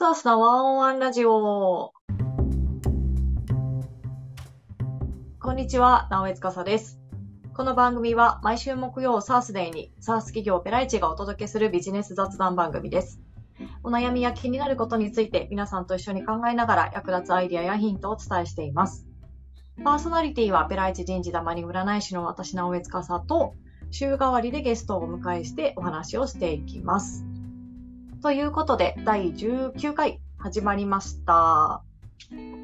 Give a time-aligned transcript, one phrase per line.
[0.00, 1.92] さあ、スナワンオンワンラジオ。
[5.40, 7.00] こんにちは、直江司です。
[7.52, 13.20] この番組は毎週木曜サースデーにサース企業ペライチがお届けするビジネス雑談番組です。
[13.82, 19.04] お悩みや気になることについて皆さんと一緒に考えながら役立つアイディアやヒントをお伝えしています。
[19.82, 23.54] パーソナリティはペライチ人事玉に占い師の私直江司と
[23.90, 27.24] 週替わりでゲストをお迎えしてお話をしていきます。
[28.20, 31.82] ということで、第19回始まりました。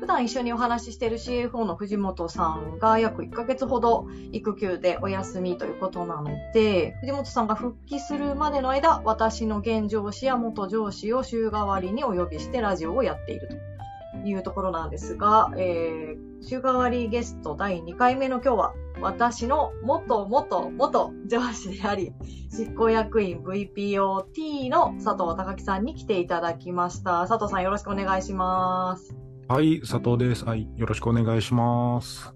[0.00, 18.74] 普段一緒にお話ししている CFO の藤本さんが約1ヶ月ほど育休でお休みということなので、藤本さんが復帰するまでの間、私の現上司や元上司を週替わりにお呼びしてラジオをやっているというところなんですが、えー、週替わりゲスト第2回目の今日は、
[19.04, 22.14] 私の元元元上司であり、
[22.50, 27.26] 執行役員 VPOT の佐藤隆樹さんに来ていただきました。
[27.28, 29.14] 佐藤さんよろしくお願いします。
[29.46, 30.46] はい、佐藤です。
[30.46, 32.32] はい、よろしくお願いします。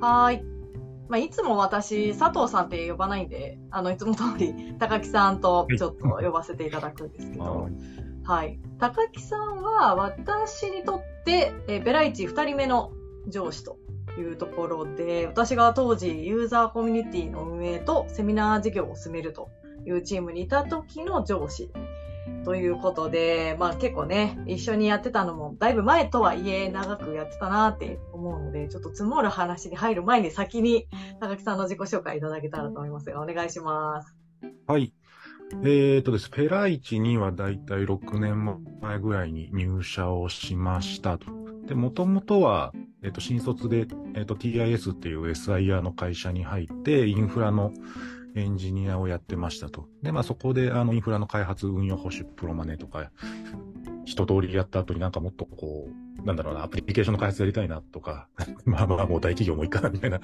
[0.00, 0.44] はい。
[1.08, 7.72] まあ、いつも私、佐藤さんって呼ばないんで、あの、いつも通り、高木さんとちょっと呼ばせていただくんですけど、はい
[8.22, 8.60] はい。
[8.78, 12.92] 高木さんは私にとって、えー、ベライチ2人目の
[13.26, 13.78] 上司と
[14.18, 19.48] いうところで、私が当時ユーザーコミュニティの運営とセミナー事業を進めると
[19.86, 21.70] いうチームにいた時の上司
[22.44, 30.88] ということで、まあ結構ね、一緒にやってたのもだいぶ前とはいえ長くやってたなって思うので、ちょっと積もる話に入る前に先に
[31.20, 34.16] 高木さんの自己紹介いただけたらと思いますが、お願いします。
[34.66, 34.92] はい。
[35.52, 38.44] えっ、ー、とです、ペライチにはだいたい6年
[38.80, 41.26] 前ぐらいに入社をしましたと。
[41.66, 47.72] で、もともとは、えっ、と、新卒で、えっ、と、TIS っていう SIR の会社に入って、インフラの
[48.34, 49.88] エンジニアをやってましたと。
[50.02, 53.10] で、まあそこで、あの、インフラの開発、運用保守、プロマネとか、
[54.04, 55.88] 一通りやった後になんかもっとこ
[56.22, 58.28] う、なんだろうな、アプリケーションの開発やりたいなとか、
[58.64, 60.20] まあまあもう大企業もいいかなみたいな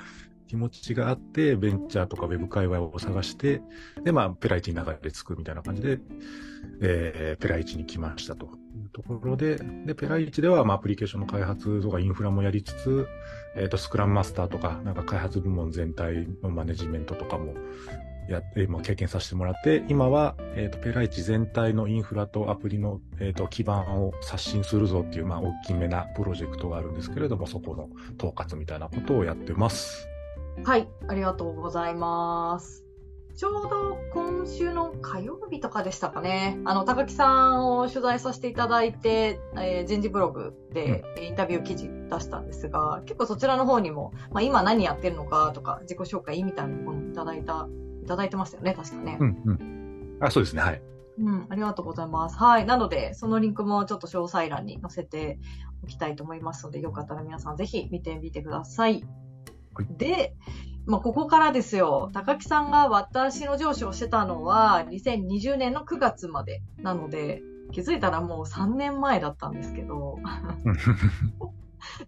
[0.48, 3.62] 気持ちがあって、ベンチャーとかウェブ界隈を探して、
[4.02, 6.00] で、まあ、ペライチに流れ着くみたいな感じで、
[6.80, 13.08] えー、ペライチに来ましたというところで、で、ペライチでは、まあ、アプリケーションの開発とかインフラもやりつつ、
[13.56, 17.54] えっ、ー、と、スクラムマスターとか、なんか開発部門全体のマネジメントとかも
[18.28, 30.08] やって、まあ、経験させてもらって、今は、えっ、ー、と、ペライチ全体のインフラとアプリの、えっ、ー、と、基盤を刷新するぞっていう、まあ、大きめなプロジェクトがあるんですけれども、そこの統括みたいなことをやってます。
[30.64, 32.83] はい、ありがとうございます。
[33.36, 36.58] ちょうど今週の火曜日とかでしたかね。
[36.64, 47.68] あの、高木さんを取材させていただいて、えー、人事ブログでインタビュー記事出したんですが、結構そちらの方にも、まあ、今何やってるのかとか、自己紹介みたいなものをいただいた
[48.04, 49.18] いただいてましたよね、確かね。
[49.18, 50.16] うんうん。
[50.20, 50.82] あ、そうですね、はい。
[51.18, 52.36] うん、ありがとうございます。
[52.36, 52.66] はい。
[52.66, 55.38] なので、そのリンクもちょっと詳細欄に載せて
[55.82, 59.04] おきたいと思いますので、よかったら皆さんぜひ見てみてください。
[59.74, 60.36] はい、で、
[60.86, 62.10] まあ、ここからですよ。
[62.12, 70.18] 高木さんが私の上司をしてたのは、2020年の9月までなので、気づいたらもう3年前だったんですけど。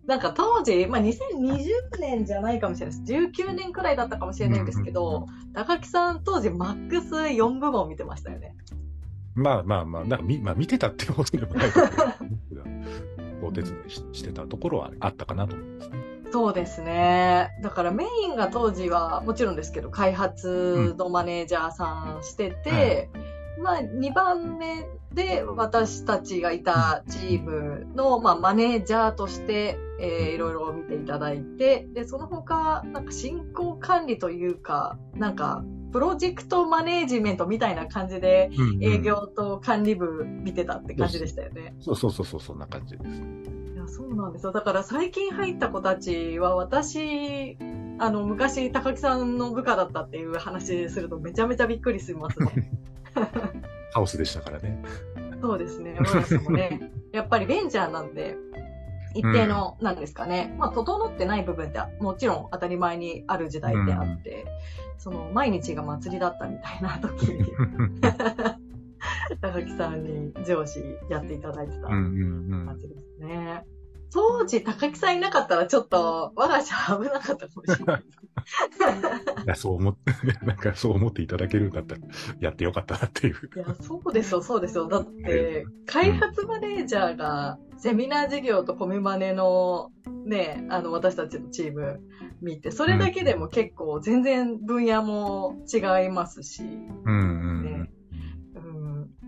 [0.07, 3.13] なんか当時、まあ、2020年じゃないかもしれないです。
[3.13, 8.57] 19年くらいだったかもしれないんですけど、高木さん当時マックス4部門見てましたよね。
[9.35, 11.83] まあまあまあ、なんかみ、まあ見てたっていうことでもないか
[13.43, 16.06] お手伝いしてたところはあったかなと思いますね。
[16.33, 17.51] そうですね。
[17.63, 23.11] だからメインが当時はもちろんですけど、開発のマネージャーさんしてて、
[23.57, 38.51] うん、まあ2番目で、私たちがいたチームの、まあ、マネージャーとして、えー、いろいろ見ていただいて、で、その他、なんか進行管理というか、なんか、プロジェクトマネージメントみたいな感じで、
[38.83, 41.75] 営業と管理部見てたって感じでしたよね。
[41.81, 43.23] そうそうそうそう、そんな感じです。
[43.89, 44.53] そうなんですよ。
[44.53, 47.57] だから最近入った子たちは、私、
[47.99, 52.71] あの、昔、高木さんの部下だったっていう話するとめちゃめちゃびっくりしますね。
[53.93, 54.83] ハウスでしたからね。
[55.41, 55.99] そうですね。
[56.51, 58.37] ね、 やっぱりベンチャーなんで、
[59.15, 64.47] 一定の、なんですかね、うん、まあ、整ってない部分ってもちろん当たり前にある時代であって、うん、
[64.99, 67.53] その、毎日が祭りだったみたいな時に、
[69.41, 73.65] 高木さんに上司やっていただいてた感じですね。
[74.13, 78.03] 当時、高木さんいなかったらちょっと、我が社危なかったかもしれない。
[78.03, 80.13] いや、そう思って、
[80.47, 82.01] なんかそう思っていただけるんだったら、
[82.41, 83.35] やってよかったなっていう。
[83.57, 84.89] いや、そうですよ、そうですよ。
[84.89, 89.91] だって、開発マネージャーが、セミナー事業とコミマネの、
[90.25, 92.01] ね、あの、私たちのチーム
[92.41, 97.91] 見て、それだけでも結構全然分野も違いますし、うんうん、ね。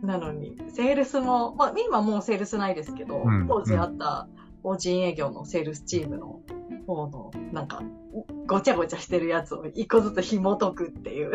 [0.02, 3.46] なのに、セールスも、まあ今もうセールスないですけど、うん。
[3.48, 4.28] 当時あった
[4.62, 6.40] 法人営業のセールスチームの
[6.86, 7.82] 方の、なんか、
[8.46, 11.32] ごちゃごちゃしてるやつを一個ずつ紐解くっていう、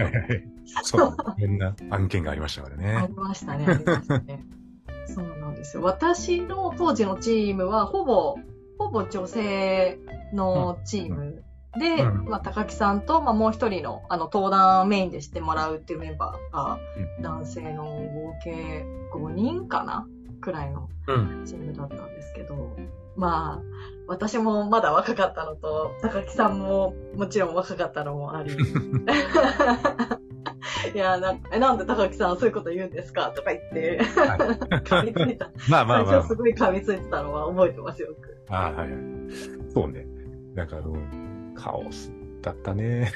[0.82, 1.16] そう。
[1.38, 3.14] いろんな案件がありましたからあねり。
[3.14, 4.44] ましたね、ありましたね。
[5.06, 5.82] そうなんですよ。
[5.82, 8.36] 私の当時のチームは、ほぼ、
[8.78, 9.98] ほぼ女性
[10.32, 11.42] のチーム
[11.78, 16.78] で、うんまあ、高木さんと、まあ、もう一人の、あの、登壇メインでしてもらうっていうメンバーが、
[17.18, 18.84] うん男性の合計
[19.14, 20.06] 5人かな
[20.40, 21.44] くらいのうん。
[21.46, 22.76] チームだったんですけど、
[23.16, 23.62] まあ、
[24.08, 28.54] 私もまだ若かったのと、高木さんももちろん若かったのもあり。
[30.94, 33.32] いやな、えなんで高木さんそういうこと言うんですか？
[33.34, 34.00] とか言って、
[34.84, 35.50] 噛みついた。
[35.68, 36.28] まあまあまあ最初。
[36.28, 38.36] すごい噛みついてたのは覚えてますよく。
[38.48, 39.00] ああ、はいはい。
[39.72, 40.06] そうね。
[40.54, 42.12] なんか、うん、カオス
[42.46, 43.12] だったね。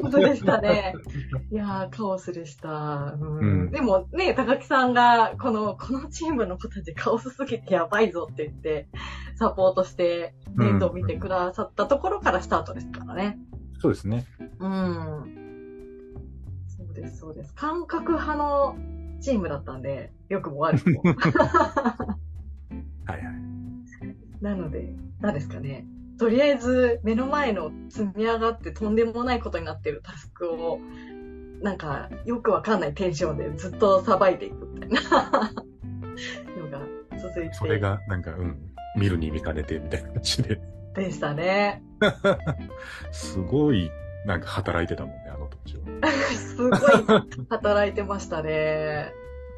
[0.00, 0.94] 本当でしたね。
[1.52, 3.18] いやー、カオスでした。
[3.20, 8.88] うんうんでもね、高木さんが、この、このチームの子たちカオスすぎてやばいぞって言って、
[9.34, 13.38] サポートして、面倒見てくださったところからスタートですからね。
[13.78, 14.24] そうですね。
[14.58, 16.14] うん。
[16.66, 17.54] そうです、そうです。
[17.54, 18.74] 感覚派の
[19.20, 21.02] チームだったんで、良くも悪くも。
[21.04, 21.12] は
[23.08, 23.22] いはい。
[24.40, 25.86] なので、何ですかね。
[26.22, 30.78] とりあえず、目の前の積み上がってとんでもないことになってるタスクを、
[31.60, 35.00] なんか、よくわかんないテンションでずっとさばいていくみたいな
[36.56, 36.80] のが
[37.20, 37.54] 続いて。
[37.54, 38.56] それが、なんか、うん、
[38.96, 40.60] 見るに見かねてみたいな感じで。
[40.94, 41.82] でしたね。
[43.10, 43.90] すごい、
[44.24, 45.82] なんか働いてたもんね、あの時は。
[46.38, 46.70] すごい
[47.48, 49.12] 働いてましたね。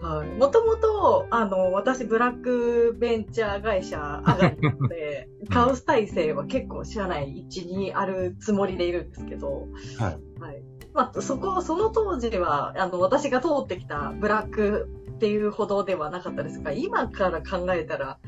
[0.04, 0.28] はい。
[0.28, 9.66] もともと、あの、私、ブラックベンチャー会社上がりなので、 カウス体制は結構社内一にあるつもりでいるんですけど、
[9.98, 10.40] はい。
[10.40, 10.62] はい。
[10.92, 18.18] まあ、そこ、その当時は、あの、私が通ってきたブラックっていうほどではなかったですが、今から考えたら、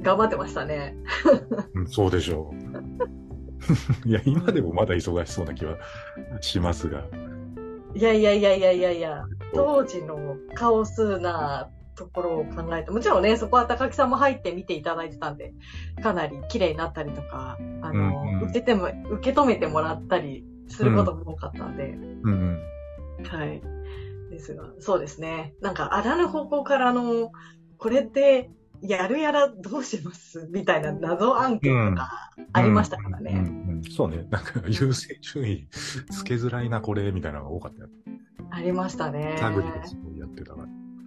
[0.00, 0.96] 頑張ってましたね。
[1.74, 2.54] うん、そうでしょ
[4.04, 4.08] う。
[4.08, 5.76] いや、今でもまだ忙しそうな気は
[6.40, 7.04] しますが。
[7.94, 9.24] いやいやいやいやいやいや、
[9.54, 15.52] 当時のカオスなところを考えて、もちろんね、そこは高木さんも入って見ていただいてたんで、
[16.02, 22.60] かなり綺麗になったりとか、あの、うんうん受けても、受け止めてもらったりすることも多かったんで、うん
[23.18, 23.24] うん。
[23.24, 23.62] はい。
[24.30, 25.54] ですが、そうですね。
[25.60, 27.30] なんか、あらぬ方向からの、
[27.78, 28.50] これって、
[28.82, 33.32] やるやらどうしますみたいな謎案件とかありましたからね。
[33.32, 34.26] うんうんそうね。
[34.30, 37.88] なんか優先順位つけづらいな、これ、みたいなのが多かったよ。
[38.54, 39.36] ありましたね。
[39.38, 40.52] 探りですごいやってた。
[40.52, 40.56] う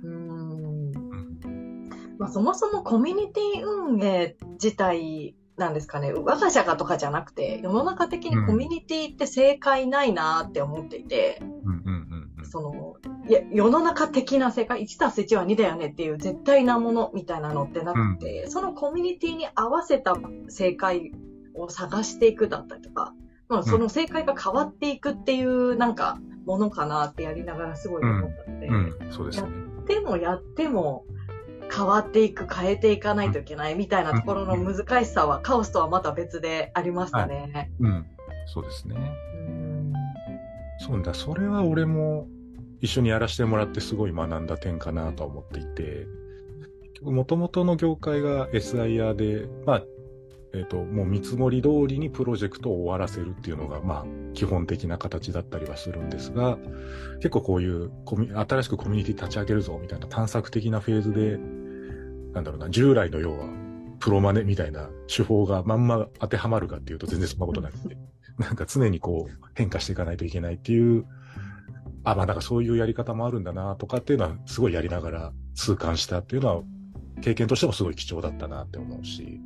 [0.04, 0.12] ーん。
[0.12, 1.90] うん
[2.20, 6.12] まあ、そもそもコミュニティ運営自体なんですかね。
[6.12, 12.46] 我が社がとかじゃなくて、世の中的にコミュニティって正解ないなって思っていて、うんうんうんうん。
[12.46, 12.96] その、
[13.30, 20.16] いや、世の中的な正解、1たす1は2だよねっていう絶対なものみたいなのってなくて、そのコミュニティに合わせた
[20.50, 21.12] 正解
[21.56, 23.14] を探していくだったりとか、
[23.50, 29.50] まあ、その正解が変わっていくっていうなんかものかなってやりながらすごい思ったので、うん、そうですね。
[29.86, 31.06] でもやっても
[31.70, 37.70] 変わっていく、変えていかないといけないみたいなところの難しさはカオスとはまた別でありましたね。
[37.82, 38.06] うん、
[38.46, 38.96] そうですね。
[38.96, 39.94] うん。
[40.80, 42.28] そうだ、それは俺も
[42.80, 46.08] 一緒にやらせてもらってすごい学んだ点かなとは思っていて、
[47.02, 49.83] もともとの業界が SIR で、まあ、
[50.57, 56.57] えっ、と、もう見積もり通りにプロジェクトを終わらせるっていうのが、まあ、基本的な形だったりはするんですが、
[57.18, 61.37] 結構こういうコミ新しくコミュニティ立ち上げるぞみたいな探索的なフェーズで、
[62.33, 63.45] なんだろうな、従来の要は、
[63.99, 67.97] プロマネみたいな手法がまんま当てはまるかっていうと全然そんなことなくて、
[68.37, 71.06] なんか常にこう変化していかないといけないっていう、
[72.04, 76.64] あ、まあなんかそういうやり方もあるんだなとかっていうのはすごいやりながら痛感したっていうのは
[77.21, 79.42] 経験としてもすごい貴重だったなって思うし、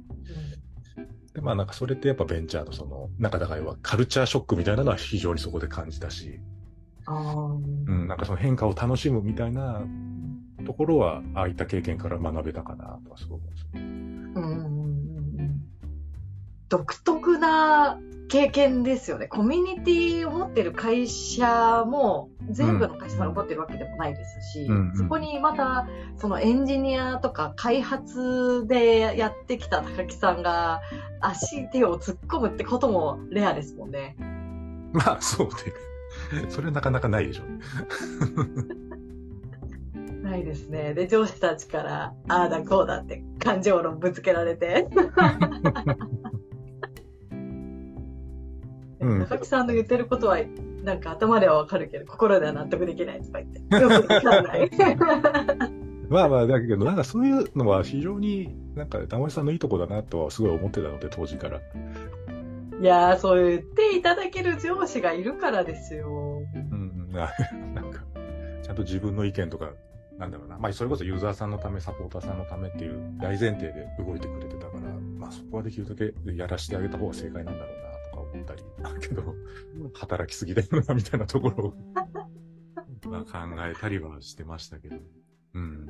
[1.34, 6.40] でまあなんかそれってやっぱベンチャーのその、なんかだからカルチャーショックみたいなのは非常にそこで感じたし、
[7.08, 9.82] うん、なんかその変化を楽しむみたいな
[10.66, 13.68] ところは、ああいった経験から学べたかなとはすごく思います。
[13.74, 14.71] うんうんうんうん
[16.72, 18.00] 独特な
[18.30, 19.28] 経験ですよね。
[19.28, 25.86] コミュニティを持ってる会社も全部の会社さんが持ってるわけでもないですし、うんうんそこにまた
[26.16, 30.80] そのエンジニアとか開発でやってきた高木さんが
[31.20, 34.16] 足手を突っ込むってこともレアですもんね。
[34.94, 36.48] まあそうね。
[36.48, 37.60] それはなかなかないでしょうね。
[40.24, 40.94] ないですね。
[40.94, 44.88] で、上司たちから、ああだこうだって感情論ぶつけられて。
[49.02, 50.38] うん高木さんの言ってることは
[50.84, 53.62] なんか頭ではわかるけど、心では納得できないとか言って。
[56.10, 61.62] まあまあ、だけど、なんかそういうのは非常に、なんか、玉井さんのいいとこだなとはすごい思ってたので、当時から。
[62.82, 66.42] いやー、そう言っていただける上司がいるからですよ。
[66.54, 67.32] うんうん、あ
[67.74, 68.04] なんか、
[68.62, 69.72] ちゃんと自分の意見とか、
[70.18, 70.58] なんだろうな。
[70.58, 74.82] まあ、それこそユーザーさんのため、サポーターさんのためっていう大前提で動いてくれてたから、
[75.18, 77.91] まあそこはできるだけやらしてあげた方が正解なんだろうな
[78.42, 79.36] ったり、だけど、
[79.94, 81.74] 働きすぎだよな、みたいなところを、
[83.10, 84.98] まあ考えたりはしてましたけど。
[85.54, 85.88] うん。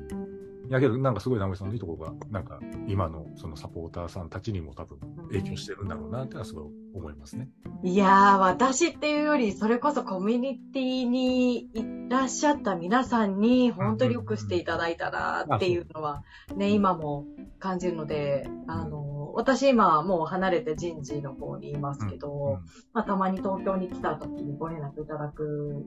[0.68, 4.98] いやけど、なんかすごい直江さんのいいところが、なんか今のそのサポーターさんたちにも多分
[5.30, 7.48] 影響してるんだろうなってのはすごい思いますね。
[7.82, 16.22] いやー、私っていうより、それこそコミュニティにいらっしゃった皆さんに、本当によくしていただいたなっていうのは、
[16.56, 17.26] ね、今も
[17.58, 22.60] 感じるので、あの、私今もう離れて人事の方にいますけど、
[22.92, 25.84] まあ、たまに東京に来た時にご連絡いただく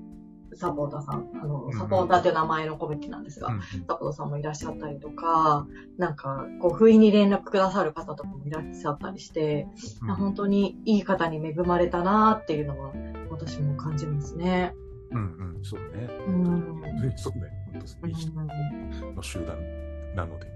[0.53, 9.67] サポーターさん、あの、サポーターっていう名前のコミュニティなんですが、うんサポーターさんもいらっしゃったりとか、なんか、こう、不意に連絡くださる方とかもいらっしゃったりして、
[10.01, 12.93] うん本当にいい方に恵まれたなっていうのは、
[13.29, 14.73] 私も感じますね。
[15.11, 16.09] うんうん、そうね。
[16.27, 17.13] うん。
[17.15, 17.49] そうね。
[17.73, 18.31] 本当いい人
[19.13, 19.57] の集団
[20.15, 20.54] なので、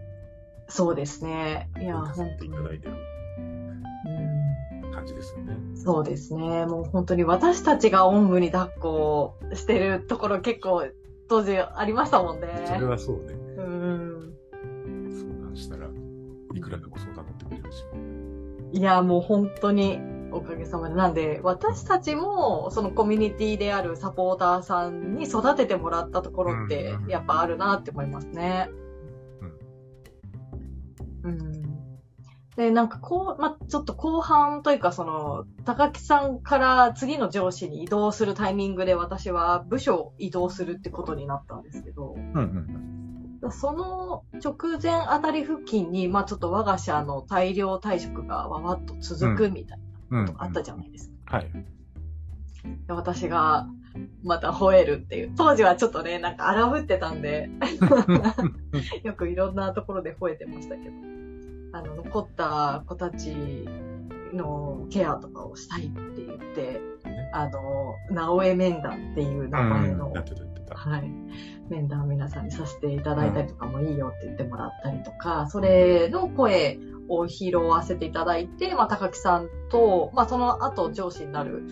[0.69, 1.69] そうですね。
[1.79, 2.51] いや、本当に。
[2.51, 2.93] いただいてる
[3.37, 5.57] うん感じですよね。
[5.75, 6.65] そうですね。
[6.65, 10.87] もう本当に私たちがおんぶに抱っこしてるところ結構
[11.27, 12.47] 当時ありましたもんね。
[12.65, 13.33] それはそうね。
[13.57, 14.33] うん。
[15.11, 15.87] 相談したら
[16.55, 17.85] いくらでも相談乗ってくれるし。
[18.71, 19.99] いや、もう本当に
[20.31, 20.95] おかげさまで。
[20.95, 28.69] なんで、私たちも、そのコミュニティであるサポーターさんに育ててもらったところってうん、やっぱあるなって思いますね。
[28.69, 28.88] うん。
[32.59, 42.85] で、なんかこう、ま、ちょっと後半というか、その、高木さんから次の上司に移動するタイミングで私は部署を移動するってことになったんですけど、うんうん
[43.51, 49.79] その直前あたり付近に、まあちょっと我が社の大量退職がわわっと続くみたい
[50.11, 50.25] うん。
[50.25, 51.37] なことがあったじゃないですか。
[51.37, 51.49] はい。
[51.49, 51.61] で
[52.89, 53.69] 私が
[54.25, 55.33] また吠えるっていう。
[55.37, 57.49] 当時はちょっとね、なんか荒ぶってたんで、
[59.03, 61.18] よくいろんなところで吠えてましたけど、
[61.71, 63.35] あの、残った子たち
[64.33, 66.81] のケアとかをしたいって言って、
[67.33, 70.13] あの、直江面談っていう名前の。
[70.71, 71.11] はい。
[71.69, 81.63] 面談を皆さんにさせていただいたりとかもいいよって言ってもらったりとか、それの声を拾わせていただいて、まあ、高木さんと、まあ、その後上司になる、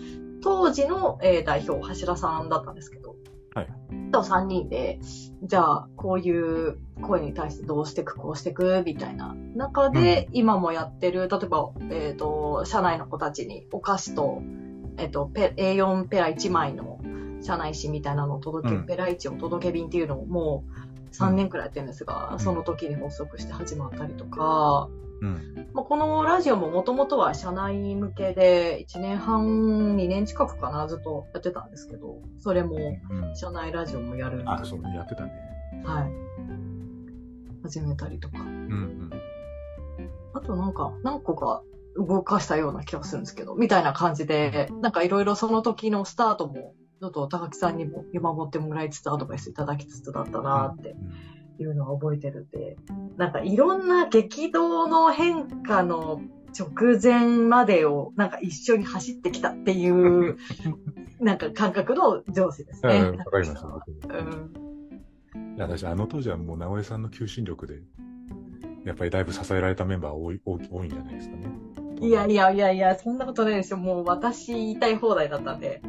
[0.42, 3.16] 当時の、えー代表、橋田さんだったんですけど、
[3.54, 3.68] はい。
[4.12, 5.00] と3人で、
[5.44, 9.36] じゃあ、こういう声に対してどうしていく、こうしていく、みたいな。
[9.56, 14.42] 中で、今もやってる、例えば、えっ、と、社内の子たちにお菓子と、
[14.98, 17.00] えっ、と、ペ A4 ペラ1枚の
[17.42, 18.86] 社内紙みたいなのを届け、うん。
[18.86, 20.87] ペラ1お届け便っていうのをもう
[21.20, 24.90] 3年くらいやってるんですが、んその時に発足して始まったりとか、
[25.22, 25.70] うん。
[25.74, 33.36] まあ、このラジオももともとは社内向けで1年半、2年近くかな、ずっとやってたんですけど、それもうん。
[33.36, 35.32] 社内ラジオもやるんであ、そうね、やってたね。
[35.84, 36.12] はい。
[37.64, 38.40] 始めたりとか。
[38.40, 39.10] うんうん。
[40.34, 41.64] あとなんか、何個か
[41.96, 50.96] 動かしたような気がするんですけど、みたいな感じで、なんかいろいろその時のスタートも、ちょっと高木さんにも見守ってもらいつつアドバイスいただきつつだったなって
[51.60, 52.78] いうのは覚えてるんで、
[53.18, 56.22] なんかいろんな激動の変化の
[56.58, 60.38] 直前までをなんか一緒に走ってきたっていう、
[61.22, 63.00] なんか感覚の上司ですね。
[63.00, 63.66] うん、わかります。
[63.66, 65.56] うん。
[65.56, 67.82] いや、私、あの当時はもう、直江さんの求心力で、
[68.86, 71.48] やっぱりだいぶ支えられたメンバー多い、多い多いんじゃないですかね。
[72.00, 73.78] いやいやいやいや、そんなことないですよ。
[73.78, 75.82] もう私言いたい放題だったんで。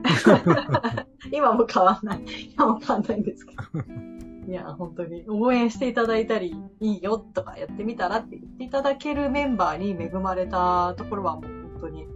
[1.33, 2.25] 今も変わんない。
[2.55, 3.63] 今も変わんないんですけど。
[4.49, 12.07] いや、本当に応援していただいたり、いいよとかやってみたらって言っていただけるメンバーに恵まれたところはもう本当に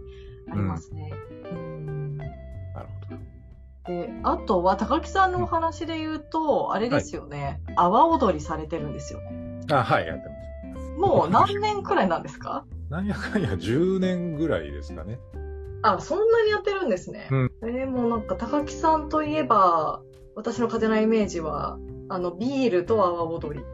[0.51, 1.11] ありますね。
[1.51, 2.31] うんなる
[3.07, 3.93] ほど。
[3.93, 7.61] で、あとは高木さんのお話で言うと、あれですよね。
[7.75, 9.61] 阿波踊りされてるんですよね。
[9.71, 10.27] あ、はい、やって
[10.73, 10.91] ます。
[10.97, 12.65] もう何年くらいなんですか？
[12.93, 15.19] なんやかんや10年ぐらいですかね。
[15.81, 17.27] あ、そんなにやってるんですね。
[17.31, 20.03] うんえーもうなんか高木さんといえば、
[20.35, 23.65] 私の勝手なイメージは、あの、ビールと阿波踊り。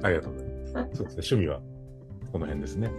[0.00, 0.96] ありがとうございます。
[0.96, 1.60] そうですね、趣味は
[2.30, 2.92] この辺ですね。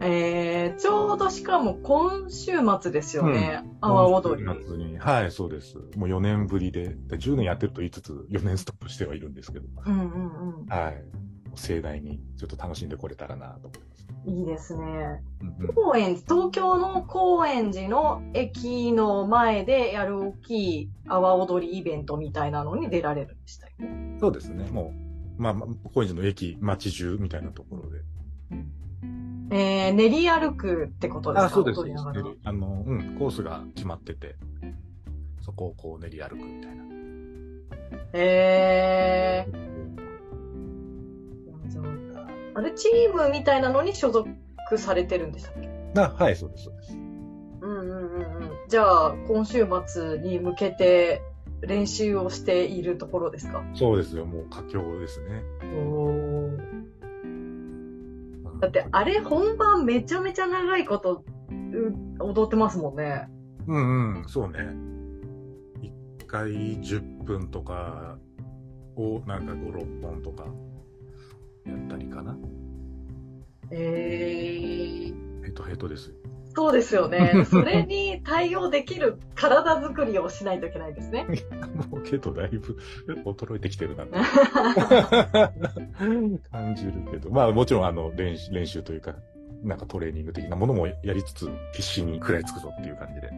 [0.00, 3.64] えー、ちょうどしかも今週末ですよね。
[3.82, 4.44] 阿波踊り。
[4.44, 4.96] 今週末に。
[4.96, 5.76] はい、そうです。
[5.96, 10.00] もう4年ぶりで、で10年やってると言いつつ、4年ストップしてはいるんですけど、うんうん
[10.60, 10.66] うん。
[10.66, 11.04] はい。
[11.58, 13.98] 盛大にちょっと楽しんでこれたらなと思います。
[14.26, 15.22] いいですね。
[15.40, 24.18] うんうん高円寺、東京の高円寺の駅の前でやる大きい阿波踊りイベントみたいなのに出られるんでしたよね。
[24.20, 24.64] そうですね。
[24.70, 24.92] も
[25.38, 28.02] う、まあ、まあ高円寺の駅、街中みたいなところで。
[29.50, 31.46] えー、練り歩くってことですか？
[31.46, 31.80] あ、そうです。
[32.44, 34.36] あの、うん、コースが決まってて、
[35.40, 36.84] そこをこう練り歩くみたいな。
[38.12, 39.77] えー、
[42.58, 44.28] ああれ、チームみたいなのに所属
[44.76, 45.70] されてるんでしたっけ？
[45.96, 46.92] あ、はい、そうです、そうです。
[46.92, 47.00] うん
[47.60, 47.94] うんうんう
[48.46, 48.50] ん。
[48.68, 51.22] じゃあ、今週末に向けて
[51.60, 53.62] 練習をしているところですか？
[53.74, 55.44] そうですよ、もう佳境ですね。
[58.60, 61.22] だって、あれ本番めちゃめちゃ長いこと
[61.52, 63.28] う踊ってますもんね。
[63.68, 64.58] うんうん、そうね。
[65.80, 65.92] 一
[66.26, 66.50] 回
[66.80, 68.18] 10分とか
[68.96, 70.44] をなんか5、6本とか
[71.70, 72.36] やったりかな？
[73.70, 76.16] えー、ヘトヘトですよ。
[76.54, 77.44] そうですよね。
[77.48, 81.26] それに対応できる体作りをしないといけないですね。
[81.90, 82.76] もうけどだいぶ
[83.24, 84.14] 衰えてきてるなって
[86.50, 89.14] 感じるけど、まあもちろんあの練習練習というか、
[89.62, 93.30] なんかトレーニング的なものもやりつつ、必死に食らいつくぞっていう感じで。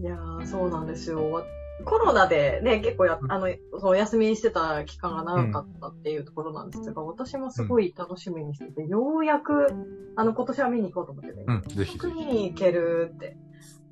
[0.00, 1.44] いやー、そうなんですよ。
[1.84, 3.48] わコロナでね、結構や、あの、
[3.78, 9.68] そう、お休みしてた期間が長かったっていうところなんですが、私もすごい楽しみにしてて、ようやく、
[10.16, 13.36] あの、今年は見に行こうと思ってね、うん、ぜひぜ見ひに行けるって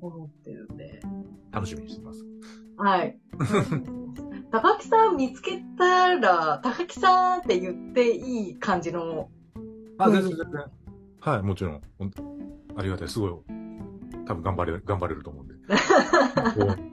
[0.01, 1.01] 思ってるんで、
[1.51, 2.25] 楽しみにしてます。
[2.77, 3.19] はい。
[4.51, 9.29] 高木さん見つけたら、高木さんって言っていい感じの、
[9.97, 10.65] あ、うん全然全然。
[11.19, 11.81] はい、もちろん。
[12.75, 13.07] ありがたい。
[13.07, 13.31] すごい。
[14.25, 15.53] 多分頑張れる、頑張れると思うんで。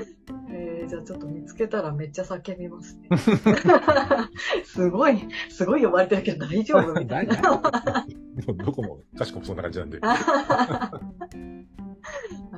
[0.50, 3.08] えー、じゃあちょっと見つけたらめっちゃ叫びますね。
[4.64, 7.36] すごい、すごい呼ばれてるけど大丈夫みたいな。
[7.36, 9.98] でもどこも、かしこもそんな感じなんで。
[10.02, 10.90] あ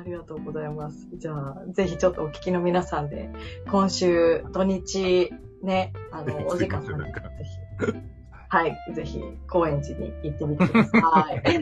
[0.05, 1.09] りがとうございます。
[1.15, 3.31] じゃあ、ぜひちょっとお聞きの皆さんで、
[3.71, 7.99] 今週土日ね、あの、お時間さんぜひ、
[8.49, 11.57] はい、ぜひ、高円寺に行ってみてください。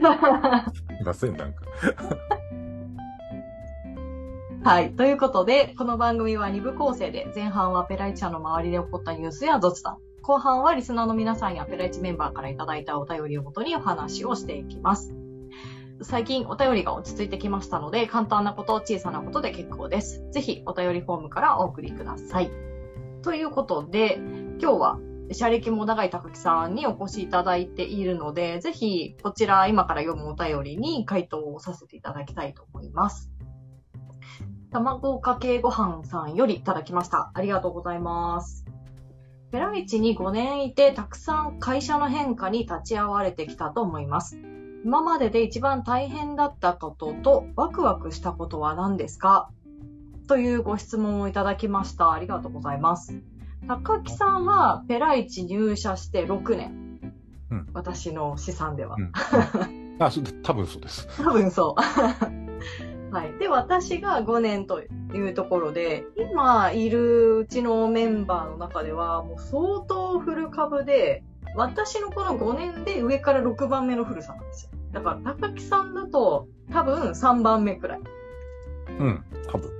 [1.00, 1.62] いません、なんか。
[4.66, 4.96] はい。
[4.96, 15.14] ということで、この番組は2部構成で、前半はペライチ社の周りで起こったニュースや雑談、後半はリスナーの皆さんやペライチメンバーからいただいたお便りをもとにお話をしていきます。
[16.02, 20.24] 最近お便りが落ち着いてきましたので、簡単なこと、小さなことで結構です。
[20.32, 22.50] ぜひお便りフォームからお送りください。
[23.22, 24.16] ということで、
[24.60, 24.98] 今日は、
[25.30, 33.30] 社歴も長い高木さんにお越しいただいているので、ぜひこちら今から読むお便りに回答をさせていただきたいと思います。
[34.70, 37.30] 卵かけご飯さんよりいただきました。
[37.34, 38.64] ありがとうございます。
[39.52, 44.38] ペライチに5年いて、たくさん会社の変化に立ち会われてきたと思います。
[44.84, 49.48] 今までで一番大変だったことと、ワクワクしたことは何ですか？
[50.28, 52.10] というご質問をいただきました。
[52.12, 53.22] ありがとうございます。
[53.68, 57.00] 高木さんはペライチ入社して6年。
[57.50, 58.96] うん私の資産では。
[58.98, 59.12] うん。
[60.00, 60.10] あ、
[60.42, 61.06] 多分そうです。
[61.22, 62.45] 多分そう。
[63.16, 63.32] はい。
[63.38, 64.86] で、私が5年とい
[65.20, 71.24] うところで、今いるうちのメンバーの中では、もう相当フル株で、
[71.54, 74.70] 私のこの5年で上から6番目の古さなんですよ。
[74.92, 78.00] だから、高木さんだと多分3番目くらい。
[78.98, 79.70] うん、多分。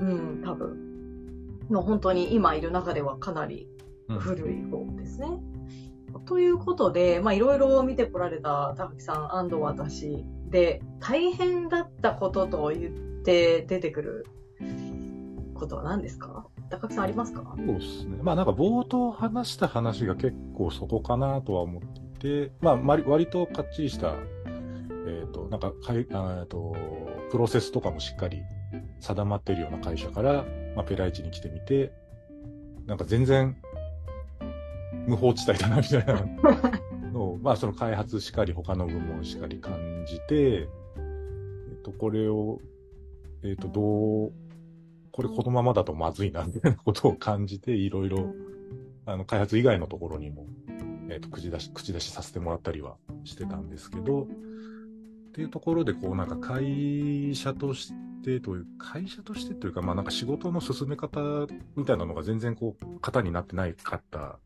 [0.00, 0.84] うん、多分。
[1.70, 3.66] の本当に今いる中ではかなり
[4.08, 5.28] うん古い方ですね。
[6.26, 12.92] ということで、まあいろいろ見てこられた高木さん私で、大変だったことと言っ
[13.24, 14.26] て出てくる
[15.52, 16.46] ことは何ですか？
[16.70, 17.54] 高木さんありますか？
[17.56, 18.18] そうですね。
[18.22, 24.14] まあなんか冒頭話した話が結構そこかなとは思っていて、まあ割割とかっちりした、
[25.08, 26.76] えっ、と、なんかかい、あえっと、
[27.32, 28.40] プロセスとかもしっかり
[29.00, 30.44] 定まってるような会社から、
[30.76, 31.92] まあペライチに来てみて、
[32.86, 33.56] なんか全然
[35.08, 36.14] 無法地帯だなみたいな
[37.14, 40.66] のを、まあその開発しかり他の部門しかり感じて、え
[41.78, 42.60] っ、と、これを、
[43.42, 44.32] えっ、と、どう、
[45.12, 48.34] これこのままだとまずいな、みたいなことを感じて、いろいろ、
[49.06, 50.46] あの、開発以外のところにも、
[51.08, 54.26] えっ、と、口出し、口出しさせてもらったりはしてたんですけど、っ
[55.32, 61.20] ていうところで、こう、なんか会社としてという、会社としてというか、まあなんか仕事の進め方
[61.76, 64.38] みたいなのが全然こう、型になってないかった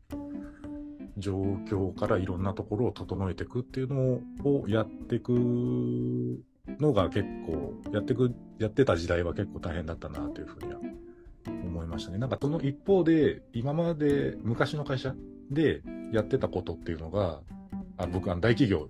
[1.19, 5.31] 状況からいろんなところを整えていくっていうのをやっていく
[6.79, 10.79] のが結構、やってく、やってた時代は結構大変だったなというふうには
[11.45, 12.17] 思いましたね。
[12.17, 15.13] なんかその一方で、今まで昔の会社
[15.51, 17.41] で、やってたことっていうのが、
[17.97, 18.89] あ僕、あの大企業、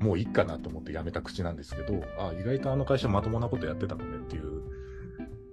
[0.00, 4.62] もういいかなと思って辞めた口なんですけど、あ意外とあの会社まともなことやってたのねっていう、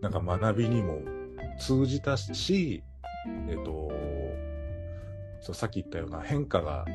[0.01, 1.01] なんか学びにも
[1.59, 2.83] 通じたし、
[3.49, 3.91] えっと、
[5.45, 6.86] そうさっき言ったような変化が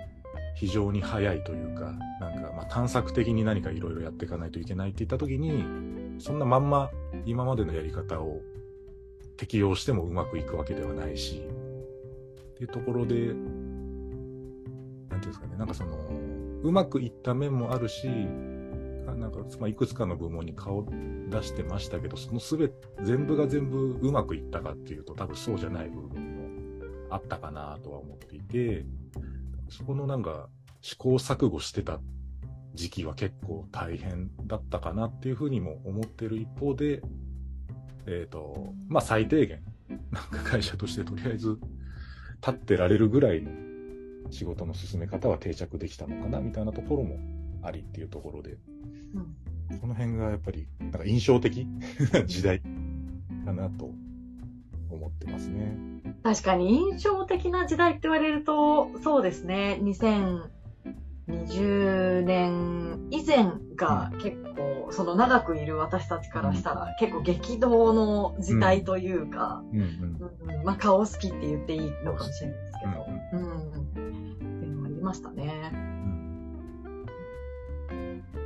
[0.57, 6.91] 非常に早いというか、なんかまあ探索的に何かいろいろやっていかないといけないって言った時に、そんなまんま
[7.27, 8.41] 今までのやり方を
[9.37, 15.97] 適用してもうまくいくわけではないし、っていうところで、なんていうんですかね、なんかその、
[16.65, 20.85] うまくいった面もあるし、なんか、まあ、いくつかの部門に顔
[21.31, 26.30] 出してましたけど、そのすべ全部が全部うまくいったかっていうと、多分そうじゃない部分。
[27.11, 28.85] あったかなとは思っていて、
[29.69, 30.49] そこのなんか、
[30.83, 32.01] 試行錯誤してた
[32.75, 37.03] 時期は結構大変だったかなっていうふうにも思ってる一方で、
[38.07, 39.63] えっ、ー、と、まあ最低限、
[40.11, 41.59] なんか会社としてとりあえず
[42.41, 43.51] 立ってられるぐらいの
[44.31, 47.19] 仕事の進め方は定着できたのかなみたいなところも
[47.63, 48.57] ありっていうところで、
[49.71, 51.67] うん、この辺がやっぱりなんか印象的
[52.13, 52.61] な時代
[53.45, 53.91] かなと
[54.95, 55.77] 思ってますね。
[56.23, 69.63] 確かに印象的な時代って言われると、そうですね、2020年以前が結構、その長くいる私たちからしたら、結構激動の時代というか、
[70.65, 73.75] まあ顔好きって言っていいのかもしれないですけど、うん、うん、っ
[74.61, 75.73] ていうのがありましたね。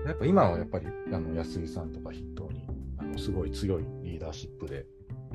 [0.07, 2.67] やっぱ今はやっぱり、あの、安井さんとか筆頭に、
[2.99, 4.85] あの、すごい強いリーダーシップで、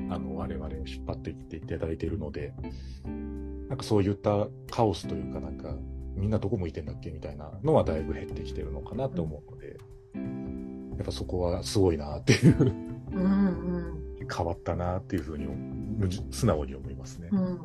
[0.08, 2.52] あの、我々を引っ張っていっていただいているので、
[3.68, 5.74] なんかそういったカオスというかなんか、
[6.16, 9.76] みんなどこ向いてんだっけみたいなのはだいぶ減ってきてるのかなと思うので、
[10.96, 15.48] やっぱそこはすごいなっていううん、変わったなっていうふうに
[16.30, 17.28] 素直に思いますね。
[17.32, 17.58] うんうんうん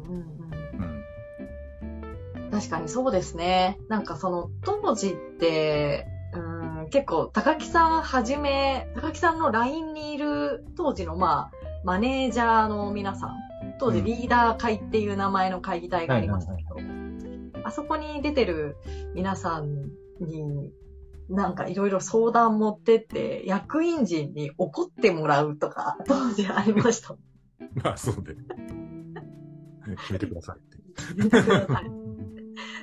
[2.43, 3.79] うん、確かにそうですね。
[3.87, 6.39] なんかその当時って、う
[6.85, 11.54] ん、結構高木さんはじめ、高木さんの LINE にいる当時のまあ
[11.85, 13.35] マネージャーの皆さん、
[13.79, 16.77] 当時リーダー会っていう名前の会議体がありましたけど、
[17.63, 18.75] あそこに出てる
[19.13, 20.71] 皆さんに、
[21.29, 27.15] なんかいろいろ相談持ってって、役員陣に怒ってもらうとか、 当時ありました。
[27.83, 28.35] まあ、そうで。
[29.97, 30.77] 決めてくださいって。
[30.95, 31.91] 決めてください。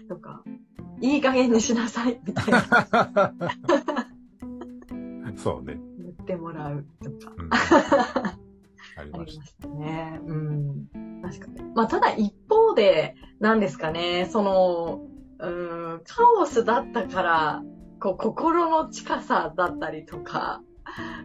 [0.08, 0.44] とか、
[1.00, 3.34] いい加減にしなさい、みたいな。
[5.36, 5.80] そうね。
[5.98, 7.32] 言ってもらうとか。
[7.36, 7.50] うん、
[8.96, 10.20] ありましたね。
[10.26, 10.86] うん。
[11.22, 11.62] 確かに。
[11.74, 15.00] まあ、ただ一方で、なんですかね、その、
[15.38, 15.48] う
[15.96, 17.62] ん、カオスだったから、
[18.00, 20.62] こう、心の近さだったりとか、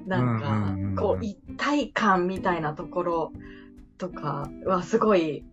[0.05, 3.33] なんか、こう、一体感みたいなところ
[3.97, 5.45] とかはすごい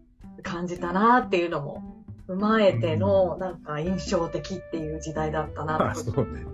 [0.42, 6.00] 感じたなっていうのも踏まえての、なんか印象的っていう時代だったなと。
[6.00, 6.46] そうね。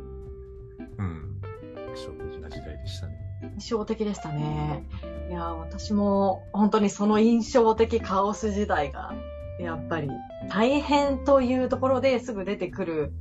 [0.98, 1.40] うん。
[1.94, 3.30] 印象的な時代でしたね。
[3.54, 4.86] 印象的でしたね。
[5.30, 9.14] いや、私も本当にその印象的カオス時代が、
[9.60, 10.08] やっぱり
[10.48, 13.12] 大変というところですぐ出てくる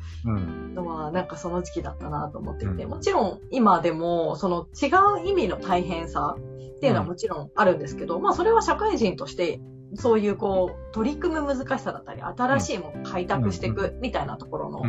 [0.73, 4.87] のは、なんかその時期だったなと思っていて、うん、もちろん今でもその違
[5.23, 9.61] う意味の大変さっていうのはもちろんあるんですけど、うん、まあそれは社会人として
[9.95, 14.81] そういうこう、取り組む難しさだったり、新しいものを開拓していくみたいなところの、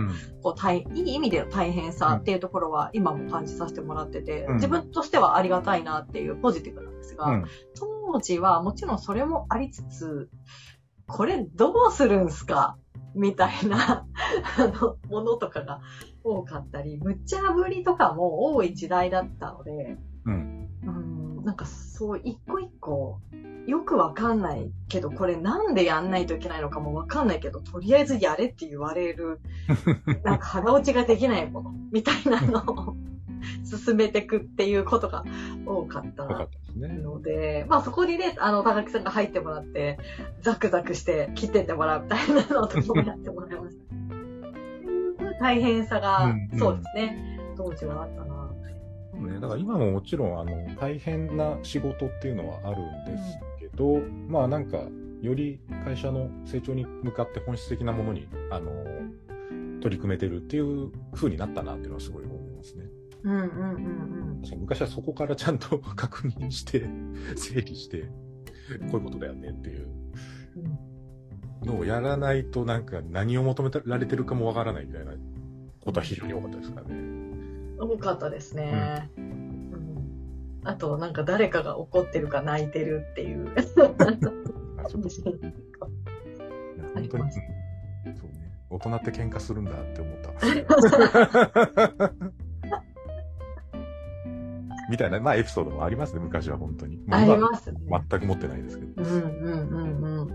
[0.43, 7.27] こう、大、いい意味での大変さっていうところは今も感じさせてもらってて、自分としてはありがたいなっていうポジティブなんですが、
[8.13, 10.31] 当時はもちろんそれもありつつ、
[11.07, 12.77] これどうするんすか？
[13.15, 14.07] みたいな、
[14.59, 15.81] あの、ものとかが
[16.23, 20.70] 多かったり、無茶ぶりとかも多い時代だったので、うん、うん
[21.51, 23.19] なんかそう一個一個
[23.67, 29.41] よくわかんないけど、これなんでやんないといけないのかもわかんないけど、とりあえずやれって言われる、
[30.23, 32.95] なんか腹落ちができないもの、みたいなのを
[33.67, 35.25] 進めていくっていうことが
[35.67, 36.25] 多かった
[36.77, 39.99] ので、まあそこにね、あの、高木さんが入ってもらって、
[40.43, 45.41] ザクザクして切ってってもらうみたいなのともやってもらいました。
[45.41, 48.30] 大変さが、そうですね、当時はあったな。
[49.21, 54.79] ね、だから今ももちろんあの大変な仕事っていうのはあるんですど、まあなんか、
[55.23, 58.71] より会社の成長に向かって本質的なものに、あの、
[59.81, 62.85] 取り組めてるっていう風になったなっていうのはすごい思いますね。
[63.23, 64.61] うんうんうんうん。
[64.61, 66.87] 昔はそこからちゃんと確認して、
[67.37, 68.03] 整理して、
[68.91, 69.89] こういうことだよねっていう
[71.65, 75.13] のをやらないとなんか何を求められてるかもわからないみたいな
[75.81, 77.20] ことは非常に多かったですからね。
[77.81, 79.11] 多かったですね。
[79.17, 79.51] うん
[80.63, 83.49] あと、なんか誰かが怒ってるか泣いてるっていう。
[86.95, 87.41] あります。
[88.15, 88.53] そうね。
[88.69, 90.31] 大人って喧嘩するんだって思った。
[94.91, 97.01] みたいな、まあエピソードもありますね、昔は本当に。
[97.11, 97.81] ありますね。
[97.87, 99.03] 今全く持ってないですけど。
[99.03, 100.31] うんうんうんうん。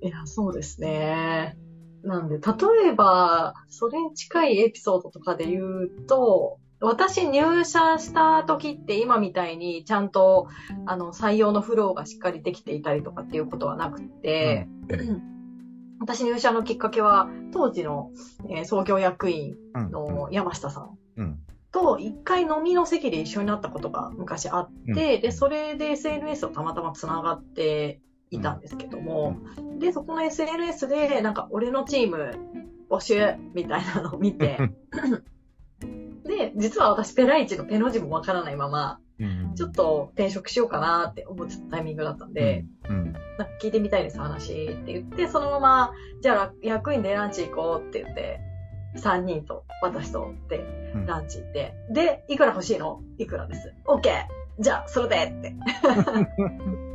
[0.00, 1.58] いや、そうですね。
[2.04, 10.48] なんで、例えば、それに近いエピソードとかで言うと、私入社した時って今みたいにちゃんと
[10.84, 14.68] あの採用のフローがしっかりできていたりとかっていうことはなくて、
[15.98, 18.10] 私入社のきっかけは当時の、
[18.50, 21.38] えー創業役員うんの山下さんうん。
[21.72, 29.36] と一回飲みの席で一緒になったことが昔あって、で、それで SNS をたまたま繋がっていたんですけども、
[29.78, 32.34] で、そこの SNS で、なんか俺のチーム
[32.90, 34.58] 募集みたいなのを見て、
[36.24, 39.54] で、実は私ペライチのペの字もわからないまま、うん。
[39.54, 43.04] ちょっと転職しようかなって思ってたタイミングだったんで、、うん。
[43.04, 48.40] なんか聞いてみたいです話って言って、そのまま、じゃあ役員でランチ行こうって言って、
[48.96, 50.58] 3人と私とって
[50.94, 51.06] うん。
[51.06, 53.00] ランチ行って、で、いくら欲しいの？
[53.18, 53.72] いくらです。
[53.86, 54.10] OK!
[54.58, 55.54] じゃあ、それでって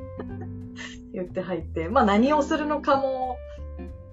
[1.13, 3.38] 言って入って、まあ何をするのかも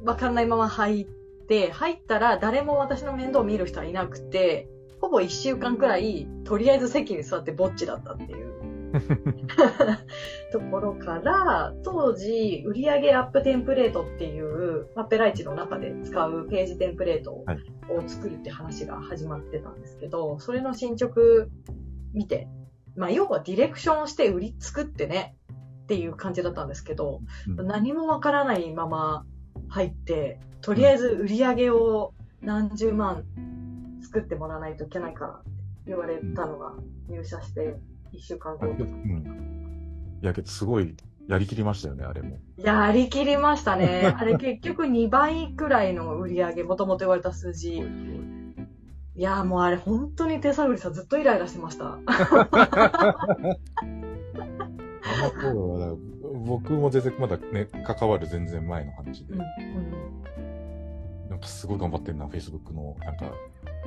[0.04, 1.06] わかんないまま入っ
[1.48, 4.68] て、入ったら誰も私の面倒を見る人はいなくて、
[5.00, 8.56] ほぼ1週間くらい、とりあえず席に座ってぼっちだったっていう。
[10.52, 17.58] ところから、当時、売上アップテンプレートっていう、まあ、ペライチの中で使うページテンプレートをはい
[18.06, 21.20] 作るって話が始まってたんですけど、それの進捗
[22.12, 22.48] 見て、
[22.96, 25.36] まあ、要はディレクションして売り作ってね
[25.86, 29.24] っていう感じだったんですけど、うん何もわからないまま
[29.68, 33.24] 入って、とりあえず売り上げを何十万
[34.02, 35.50] 作ってもらわないといけないからって
[35.86, 36.72] 言われたのが
[37.08, 37.76] 入社して
[38.12, 38.66] 1週間後。
[38.66, 40.18] うん。
[40.20, 40.96] いや、けどすごい、
[41.28, 42.38] やりきりましたよね、あれも。
[42.56, 44.12] やりきりましたね。
[44.18, 47.84] あれ結局2倍くらいの売り上げ、もともと言われた数字。
[49.14, 51.98] いや、もうあれ本当に手探りさ、ずっとイライラしてました。
[55.16, 55.96] あの頃は、
[56.46, 59.42] 僕も全然まだね、関わる全然前の話で、うん
[61.28, 63.32] なんかすごい頑張ってんな、Facebook の、なんか、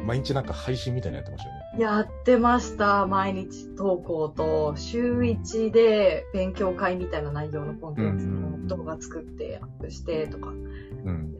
[0.05, 1.83] 毎日なんか配信みたいなのやってましたよね。
[1.83, 3.07] やってました。
[3.07, 10.49] 毎日投稿と、週1で勉強会みたいな内容のコンテンツの動画作ってアップしてとか。
[10.49, 11.35] うん。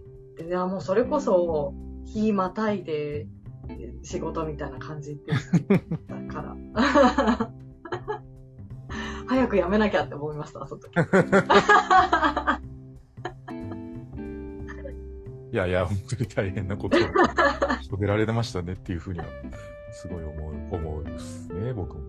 [0.47, 1.73] いや、もうそれこそ、
[2.06, 3.28] 日またいで
[4.02, 5.52] 仕事みたいな感じでし
[6.08, 7.52] たから。
[9.30, 10.92] 早くやめなきゃって思いました、その時。
[15.52, 19.26] いやいや、本当に大変なことをして出られてましたねっていうふうには、
[19.92, 22.02] すごい思う、思うですね、僕も。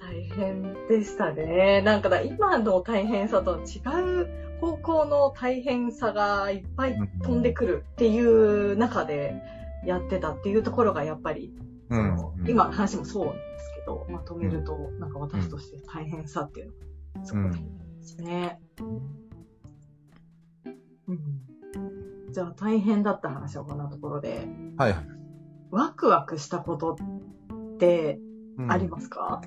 [0.00, 1.80] 大変でしたね。
[1.82, 3.78] なんかだ、今の大変さと違
[4.22, 4.28] う
[4.60, 9.40] 方向の大変さがいっぱい飛んでくるっていう中で
[9.84, 11.52] やってたっていうところがやっぱり、
[11.88, 13.34] その今の話もそう
[13.86, 16.72] なんですけど、まとめると、なんか私として大変さっていうの
[17.20, 18.60] が、そこですね。
[21.08, 22.32] うん。
[22.32, 24.46] じゃあ大変だった話をこんなところで、
[24.76, 25.06] はいはい。
[25.70, 26.96] ワクワクしたこと
[27.74, 28.18] って
[28.58, 29.42] うんありますか、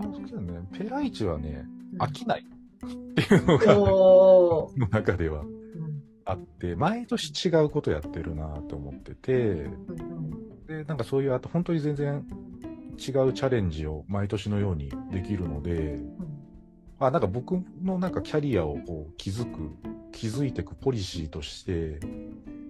[0.00, 0.60] そうですね。
[0.72, 1.66] ペライチはね、
[1.98, 2.44] 飽きない。
[2.44, 5.48] っていうのが、の中ではうん。
[6.24, 12.24] あって、毎年違うことやってるなと思ってて、うんで、なんかそういう、あと本当に全然
[12.64, 12.65] 違
[12.96, 16.36] うチャレンジを毎年のようにできるので、うん。
[16.98, 19.70] あ、なんか僕のなんかキャリアをこう築く、
[20.12, 22.00] 築いていくポリシーとして、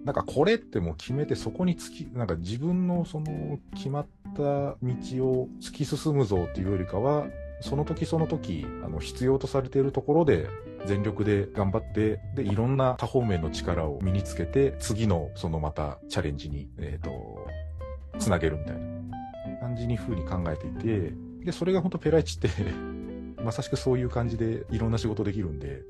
[0.03, 4.77] なんかこれってもう決めてそこに突き、なんか自分のその決まった道
[5.25, 7.27] を突き進むぞっていうよりかは、
[7.61, 10.47] その時その時、あの、必要とされているところで
[10.85, 17.47] 全力で頑張って、で、いろんな多方面の力を身につけて、次のそのまたチャレンジに、えっ、と、
[18.19, 18.81] つなげるみたいな。
[18.81, 18.96] 感
[19.77, 21.13] じに風に考えていて、
[21.45, 22.49] で、それが本当ペライチって、
[23.43, 25.83] まさしくそういう感じでいろんな仕事できるんで、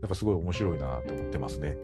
[0.00, 1.76] やっぱすごい面白いなと思ってますね。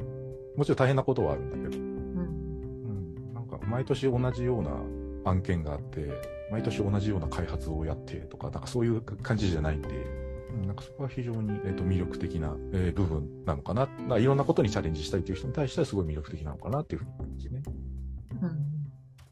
[0.56, 6.10] もちろん大変なことはあるんだけど、うんうん、なんか毎年同じような案件があって、
[6.50, 9.88] 毎年同じような開発をやってとか、なんかそういう感じじゃないんで、
[10.54, 13.88] うん、なんかそこは非常に、えー、と魅力的な、えー部分なのかな。
[14.08, 17.62] まあいろんなことにチャレンジしたいという人に対してはすごい魅力的なのかなっていうふうに感じね。
[18.42, 18.76] うん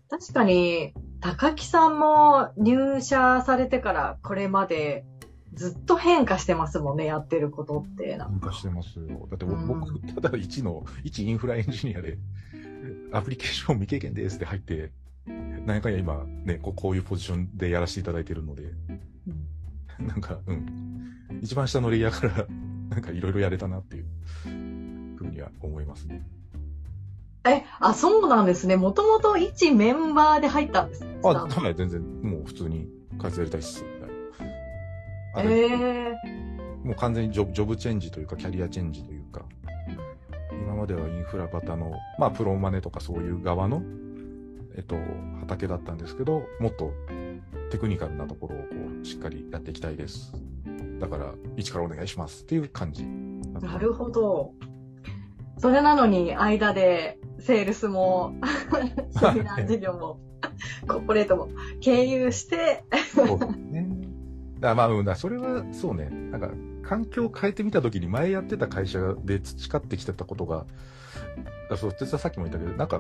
[0.09, 5.07] 確かに、高木さんも入社されてからこれまで
[5.55, 8.19] ずっと変化してますもんね、やってることって。
[8.19, 9.27] なんか変化してますよ。
[9.31, 12.19] だってうん僕、ただ一の、一インフラエンジニアで、
[13.11, 14.93] アプリケーション未経験ですって入って、
[15.65, 18.75] 何回や今ね、こうこういうポジションでやらせていただいてるので、
[19.99, 21.11] なんか、うん。
[21.41, 22.47] 一番下のレイヤーから、
[22.91, 24.05] なんかいろいろやれたなっていう
[24.43, 26.23] 風ふうには思いますね。
[27.47, 28.77] え、あ、そうなんですね。
[28.77, 33.85] もともと一メンバーで入ったんですあ、はい、全然、もう普通に会社やりたいっす。
[35.37, 39.43] ええー、もう完全にジョジョブチェンジというか、キャリアチェンジというか、
[40.53, 43.83] 今まではインフラ型の、まあ、プロマネとかそういう側の、
[44.77, 44.97] えっと、
[45.41, 46.93] 畑だったんですけど、もっと
[47.71, 48.67] テクニカルなところをこ
[49.03, 50.33] うしっかりやっていきたいです。
[51.01, 53.05] だから、一からお願いしますっていう感じ。
[53.05, 54.53] なるほど。
[55.59, 58.35] それなのに、間で、セールスも、
[59.11, 60.19] セミナー事業も、
[60.89, 61.49] コーポレートも
[61.81, 63.87] 経由して、そうですね。
[64.61, 66.09] だまあ、うん、だそれはそうね。
[66.09, 66.51] なんか、
[66.83, 70.65] 環境を変えてみたときに、前やってた会社で培ってきてたことが、
[71.77, 72.99] そう、実はさっきも言ったけど、なんか、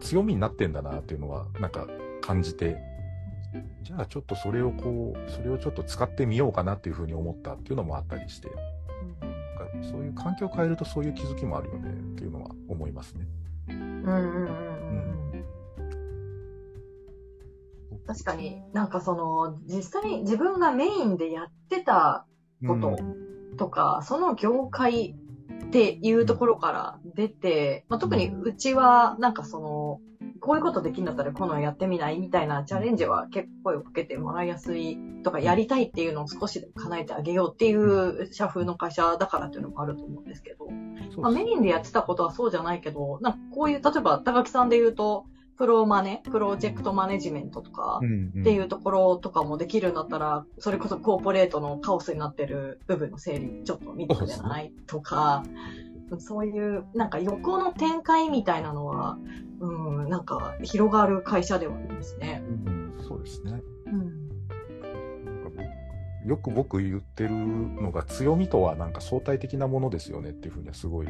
[0.00, 1.86] 強みになってんだなっていうのは、なんか
[2.20, 2.76] 感じて、
[3.82, 8.50] じゃあちょっとそれをこう、それをちょっと使ってみようかなっていうふうに思ったっていうのもあったりして、
[9.74, 13.26] うん、そういう環境を変えるとそういう気づきもあるよねっていうのは思いますね。
[13.68, 15.44] うんうんうんうん。
[18.06, 22.26] 確かになんかその、実際に自分がメインでやってた
[22.66, 22.96] こと
[23.56, 25.14] とか、うん、その業界
[25.66, 30.00] っていうところから出て、まあ、特にうちはなんかその、
[30.42, 40.66] こういうことできるんだったらこのやってみないみたいなチャレンジは結構声をかけてもらいやすいとか、やりたいっていうのを少しでも叶えてあげようっていう社風の会社だからっていうのもあると思うんですけど、
[41.20, 45.26] まあ、メインでやってたことはそうじゃないけど、なんかこういう、例えば高木さんで言うと、
[45.56, 48.00] プロマネ、プロジェクトマネジメントとか
[48.40, 55.44] っていうところとかもできるんだったら、それこそコーポレートのカオスになってる部分の整理ちょっと見てくれないとか、
[56.20, 59.18] そういうなんか横の展開みたいなのは、
[59.60, 62.42] うん、なんか広がる会社ではありますね。
[62.66, 63.62] うん、そうですね。
[63.86, 64.22] うん
[66.24, 71.08] よく僕言ってるのが強みとはなんか相対的なものですよねっていうふうにはすごい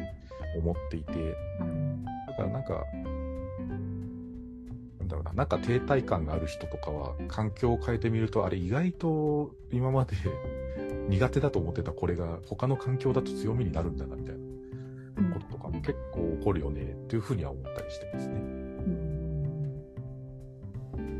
[0.57, 1.13] 思っていて、
[1.59, 2.83] うん、だからなんか、
[4.99, 10.15] なんだろうな、なんか停滞感がある人とかは環境を変えてみると、あれ意外と今まで
[11.09, 14.42] 苦手だと思ってたこれが他の環境だと強みになるんだなみたいな。
[15.83, 18.41] 結構起こるよねっていうふうには思ったりしてますね。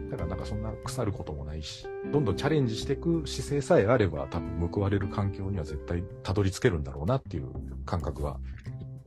[0.09, 7.47] だからなんかそんな腐ることもないし、どんどんチャレンジしていく姿勢さえあれば多分報われる環境には絶対たどり着けるんだろうなっていう
[7.85, 8.37] 感覚は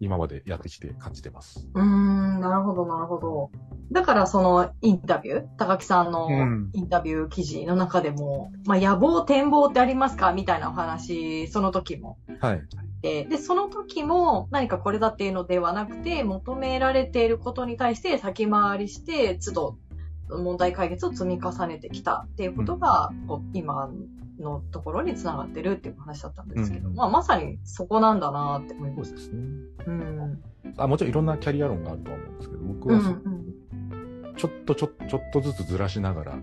[0.00, 1.68] 今までやってきて感じてます。
[1.74, 3.50] うん、なるほど、なるほど。
[3.92, 6.28] だからそのインタビュー、高木さんの
[6.74, 10.32] インタビュー記事の中でも、うん、まあ野望、展望ってありますか？
[10.32, 12.18] みたいなお話、その時も。
[12.40, 12.62] はい。
[13.28, 19.78] で、その時も何かこれだっていうのではなくて、求められていることに対して先回りして、都度
[20.28, 23.90] 問題解決を積み重ねてきたっていうことが、こう今
[24.38, 29.10] のところにつながってるっていう話だったんですけど、うん、まあまさにそこなんだなって思います。
[29.10, 29.42] そうですね。
[29.86, 30.42] うん。
[30.76, 36.38] あ、もちろんいろんなキャリア論があると思うんですけど、僕は、うんうん、ちょっとちょちょっとずつずらしながら、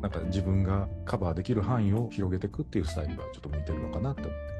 [0.00, 4.55] なんか自分がカバーできる範囲を広げていくっていうスタイルがちょっと向いてるのかなって思って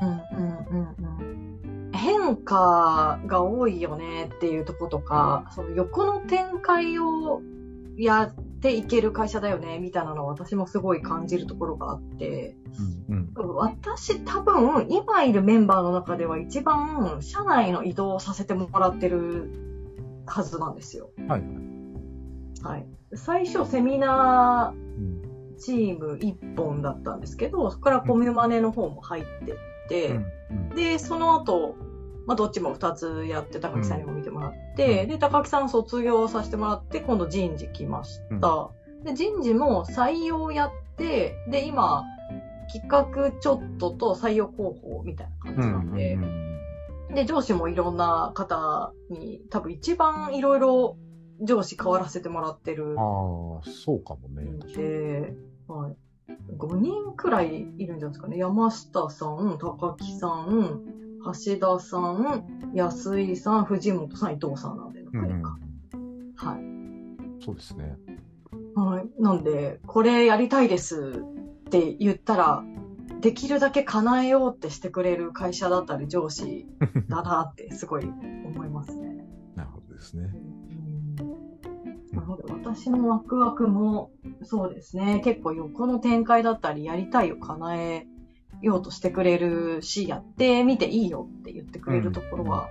[0.00, 0.88] うんうんうん
[1.20, 1.90] うん。
[1.92, 7.42] 変化が多いよねっていうとことか、その横の展開を
[7.96, 12.56] やっていける会社だよね、みたいなのを私もすごい感じるところがあって、
[13.08, 19.50] うんうん、私多分今いるメンバーの中では一番社内の移動をさせてもらってる
[20.26, 21.10] はずなんですよ。
[21.28, 21.42] はい。
[22.62, 22.86] はい。
[23.14, 24.79] 最初セミナー
[25.60, 30.20] チーム1本だったんですけど、そこからコミュマネの方も入ってって、
[30.74, 31.76] で、その後、
[32.26, 38.70] まあ、どっちも2つやって、高木さんにも見てもらって、うん、で、高木さん卒業させてもらって、今度人事来ました。
[38.98, 42.04] うん、で、人事も採用やって、で、今、
[42.72, 46.18] 企画ちょっとと採用広報みたいな感じなんで、
[47.14, 50.96] で、上司もいろんな方に、多分一番いろいろ
[51.42, 52.94] 上司変わらせてもらってる。
[52.96, 54.44] ああ、そうかもね。
[54.76, 55.34] で、
[55.70, 55.96] はい。
[56.58, 58.36] 5人くらいいるんじゃないですかね。
[58.38, 60.82] 山下さん、高木さん、
[61.44, 67.44] 橋田さん、安井さん、藤本さん、伊藤さんなんで、うん、はい。
[67.44, 67.96] そうですね。
[68.74, 69.22] はい。
[69.22, 71.22] なんで、これやりたいです
[71.66, 72.64] って言ったら、
[73.20, 76.66] できるだけ叶えようってしてくれる会社だったり上司
[77.08, 79.24] だなって すごい思いますね。
[79.54, 80.32] なるほどですね。
[82.12, 82.44] なるほど。
[82.54, 84.10] 私のワクワクも、
[84.42, 85.20] そうですね。
[85.24, 88.06] 結構横の展開だったり、やりたいを叶え
[88.62, 92.68] ようとしてくれるし、やってみていいよって言ってくれるところは、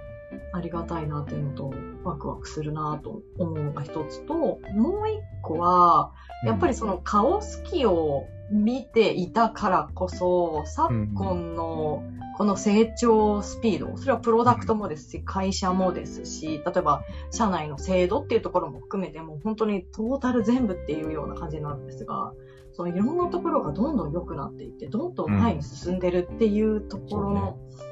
[0.54, 1.74] ありがたいなっていうのと、
[2.04, 6.12] ワクワクするなと思うのが一つと、もう一個は、
[6.46, 12.04] やっぱりその顔好きを見ていたからこそ、昨今の
[12.38, 22.34] この成長スピード、それはプロダクトもですし、会社もですし、例えば社内の制度っていうところも含めても、本当にトータル全部っていうような感じなんですが、
[22.72, 27.89] そのいろんなところがどんどん良くなっていって、どんどん前に進んでるっていうところの、うん、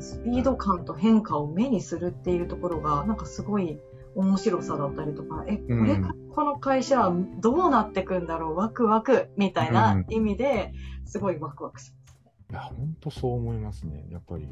[0.00, 3.78] スピード感と変化を目にするっていうところが、なんかすごい
[4.14, 10.72] 面白さだったりとか、え、これからこの会社はどうなってくんだろう、ワクワクみたいな意味で、
[11.04, 12.22] すごいワクワクします、ね。
[12.50, 14.06] いや、本当そう思いますね。
[14.10, 14.48] やっぱり。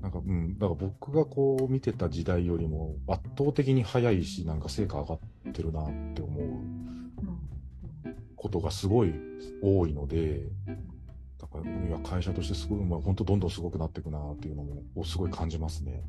[0.00, 6.44] なんか、うん、だから僕がこう見てた時代よりも圧倒的に早いし、なんか成果上がってるなって思う
[8.36, 9.14] ことがすごい
[9.62, 10.42] 多いので、
[11.62, 16.02] いや、会社としてすごい、まあ、本当どんどんすごくなっていくなっていうのも、すごい感じますね。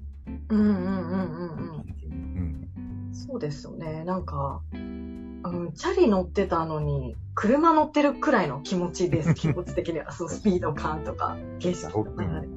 [0.49, 2.69] うんうんうんうんうん。
[3.07, 4.03] うん、そうですよね。
[4.03, 10.11] なんか、うん、チャリ乗ってたのに、車乗ってるくらいの気持ちです、気持ち的には。
[10.11, 12.47] そのスピード感とか、景色とか、ね、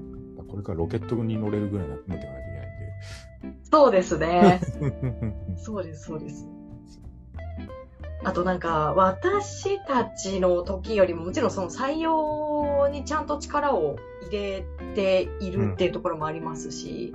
[0.48, 3.60] これからロケットに乗れるぐらいになっていかないといけないんで。
[3.70, 4.60] そうですね。
[5.56, 6.46] そうです、そうです。
[8.24, 17.12] あとなんか、私たちの時よりももちろんその採用にちゃんと力を入れているっていうところもありますし、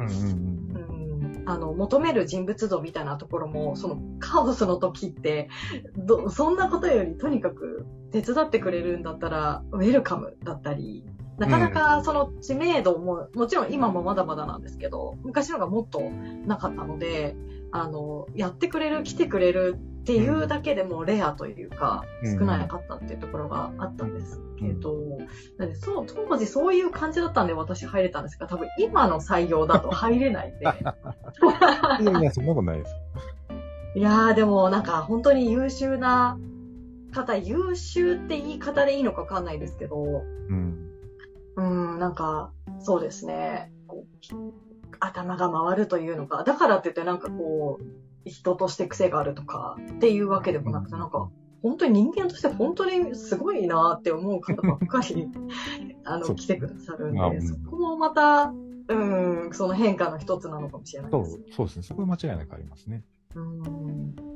[1.46, 5.50] あの、求める人物像みたいなところも、そのカオスの時って、
[5.98, 11.04] ど、そんなことよりとにかく手伝ってくれるんだったら、ウェルカムだったり、
[11.38, 16.00] なかなかその知名度も、もちろん今もまだまだなんですけど、昔のがもっと
[16.46, 17.36] なかったので、
[17.72, 22.04] あの、やってくれる、来てくれるっていうだけでもレアというか、
[22.38, 25.18] 少なかったっていうところがあったんですけど、
[25.58, 30.66] なんでそう当時そういう感じだったんで私入れたんですが、多分今の採用だと入れないんで。
[30.66, 30.68] い
[32.06, 32.96] や いや、そんなことないです。
[33.96, 36.38] いやー、でもなんか本当に優秀な
[37.14, 40.90] 方、優秀って言い方でいいのかわかんないですけど、うん。
[41.56, 41.62] う
[41.96, 43.72] ん、なんか、そうですね。
[45.00, 51.30] 頭が回るというのか、だからって言ってなんかこう、人として癖があるとかっていうわけでもなくて、なんか、
[51.62, 55.30] 本当に人間として本当にすごいなって思う方ばっかり、
[56.04, 58.54] あの、来てくださるんで、そこもまた、
[58.90, 61.32] うん、その変化の一つなのかもしれないです。
[61.32, 61.84] そうそうですね。
[61.84, 63.04] そこは間違いなくありますね。
[63.36, 64.34] うん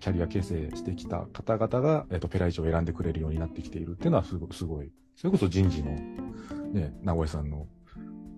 [0.00, 4.92] キャリア形成してきた方々が、えっと、ペライチを選んでくれるようになってきているっていうのはすごすごい。
[5.16, 5.92] それこそ人事の、
[6.72, 7.66] ね、名古屋さんの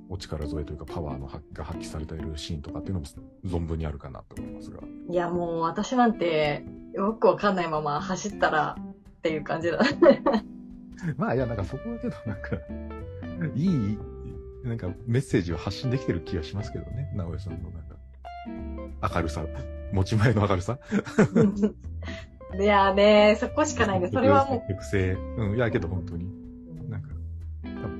[0.08, 3.06] お力添えというかパワーのが発揮されているシーンとかっていうのも
[3.44, 4.80] 存分にあるかなと思いますが。
[5.10, 9.80] いや、もう私なんてよくわかんないまま走ったらっていう感じだ。
[11.16, 12.56] まあいや、なんかそこだけどなんか、
[13.54, 13.98] いい、
[14.64, 17.82] なんかメッセージを発信できてる気がしますけどね、直江さんのなん
[19.02, 19.44] か、明るさ、
[19.92, 20.78] 持ち前の明るさ。
[22.58, 24.84] いやね、そこしかないで、それはもう。
[24.84, 25.12] 性。
[25.12, 26.45] うん、いやけど本当に。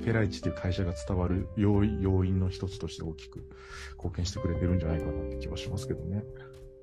[0.05, 3.47] ペライチっていう会社が伝わる要因の一つとして大きく
[3.97, 6.23] 貢献してくれてるんじゃないかなって気はしますけどね。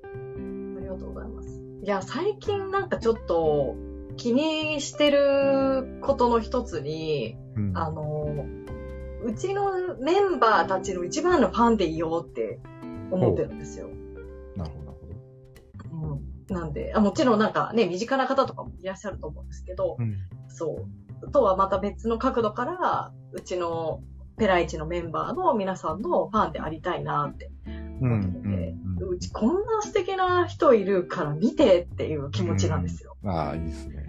[0.03, 1.61] ありがとうございます。
[1.81, 3.75] いや、最近なんかちょっと
[4.17, 8.45] 気にしてることの一つに、うん、あの、
[9.23, 12.59] うちのメンバーたちの一番のファンでいようって
[13.11, 13.89] 思ってるんですよ。
[14.55, 14.97] なるほど、なる
[15.89, 16.13] ほど。
[16.13, 16.35] うん。
[16.47, 20.15] なんであ、もちろんなんかね、身近な方とかもいらっしゃると思うんですけど、うん、
[20.47, 21.04] そう。
[21.35, 24.01] とはまた別の角度から、うちの
[24.37, 27.51] ペライチのメンバーの皆さんのファンでありたいなって。
[28.01, 33.15] 思ってて、うんうん、うちこんな素敵な人いるから見てっていう気持ちなんですよ。
[33.23, 34.05] うん、ああ、いいですね。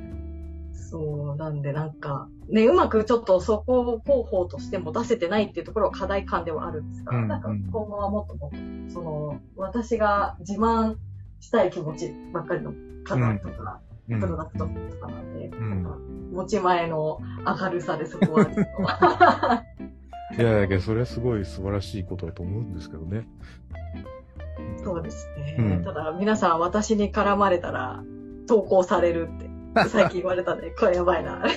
[0.72, 8.56] そう、なんでなんか、ね、うまくちょっとそこを広報としても出せてないっていうところは課題感ではあるんですが、うんうん、なんか今後はもっともっと、
[8.92, 10.96] その、私が自慢
[11.40, 12.72] したい気持ちばっかりの
[13.04, 19.64] 方とか、プロダクトとかなんで、うん、持ち前の明るさでそこは。
[20.38, 23.26] いやいや、それはすごい素晴らしいことだと思うんですけどね。
[24.82, 25.56] そうですね。
[25.58, 28.02] うん、ただ、皆さん私に絡まれたら
[28.46, 31.38] 投稿されるって最近言われたんで、 これやばいな。
[31.38, 31.54] なる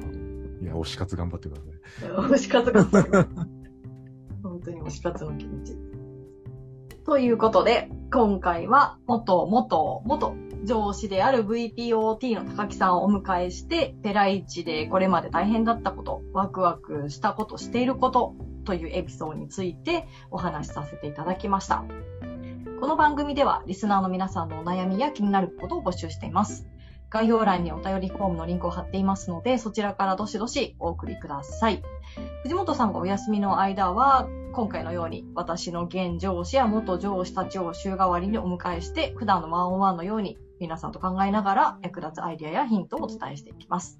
[0.00, 0.18] ほど。
[0.60, 1.72] いや、推し活頑張ってください。
[2.28, 3.10] 推し活頑張って
[4.42, 5.76] 本当に推し活の気持ち。
[7.04, 10.34] ということで、今回は元、元、元
[10.64, 18.34] 上司である VPOT の高木さんをお迎えして、ペライチでこれまで大変だったこと、ワクワクしたこと、していること
[18.66, 21.84] というエピソードについてお話しさせていただきました。
[22.80, 26.66] この番組ではリスナーの皆さんのお悩みや気になることを募集しています。
[27.08, 31.82] 概要欄にお便りフォームのリンクを貼っていますので、そちらからどしどしお送りください。
[32.42, 43.98] 藤本さんがお休みの間は、今回のように私の現上司や元上司たちを週替わりにお迎えして、普段のワンオンワンのように皆さんと考えながら役立つアイデアやヒントをお伝えしていきます。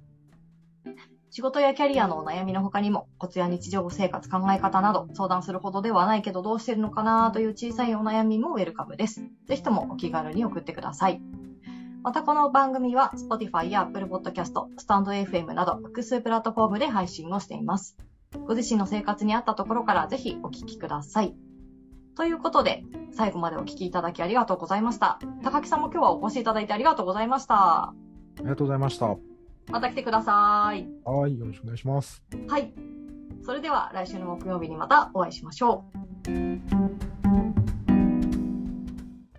[1.31, 9.23] 仕事やキャリアのお悩みの他にも、コツや日常生活考え方など、相談するほどではないけどどうしてるのかなという小さいお悩みもウェルカムです。
[9.47, 11.19] ぜひともお気軽に送ってください。
[12.03, 17.97] またこの番組は Spotify や Apple Podcast、StandFM など複数プラットフォームで配信をしています。
[18.47, 21.35] ご自身の生活に合ったところからぜひお聞きください。
[22.15, 25.19] ということで、最後までお聞きいただきありがとうございました。
[25.43, 27.55] 高木さんも今日はお越しいただいてありがとうございました。
[27.55, 27.93] あ
[28.39, 29.07] りがとうございました。
[29.07, 29.17] は
[29.71, 30.87] また来てください。
[31.27, 32.23] い、よろしくお願いします。
[32.47, 32.73] はい。
[33.43, 35.85] それでは来週の木曜日にまたお会いしましょ
[36.27, 37.22] う。